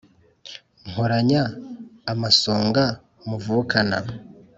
[0.89, 1.41] nkoranya
[2.11, 2.83] amasonga
[3.29, 3.99] muvukana